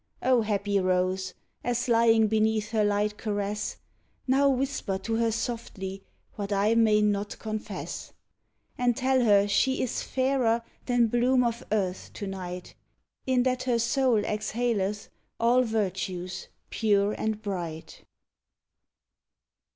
O 0.23 0.41
happy 0.41 0.79
rose, 0.79 1.35
as 1.63 1.87
lying 1.87 2.25
beneath 2.25 2.71
her 2.71 2.83
light 2.83 3.19
caress, 3.19 3.77
Now 4.25 4.49
whisper 4.49 4.97
to 4.97 5.15
her 5.17 5.31
softly, 5.31 6.01
what 6.33 6.51
I 6.51 6.73
may 6.73 7.03
not 7.03 7.37
confess, 7.37 8.11
And 8.79 8.97
tell 8.97 9.23
her 9.23 9.47
she 9.47 9.79
is 9.79 10.01
fairer 10.01 10.63
than 10.87 11.05
bloom 11.05 11.43
of 11.43 11.63
earth, 11.71 12.09
to 12.13 12.25
night, 12.25 12.73
In 13.27 13.43
that 13.43 13.61
her 13.65 13.77
soul 13.77 14.25
exhaleth 14.25 15.09
all 15.39 15.61
virtues 15.61 16.47
pure 16.71 17.13
and 17.13 17.39
bright! 17.39 18.03